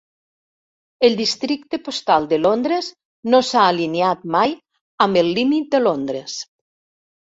El 1.09 1.17
districte 1.19 1.81
postal 1.89 2.25
de 2.33 2.41
Londres 2.41 2.89
no 3.37 3.45
s'ha 3.53 3.69
alineat 3.77 4.27
mai 4.41 4.59
amb 5.09 5.25
el 5.27 5.35
límit 5.41 5.73
de 5.79 5.87
Londres. 5.89 6.45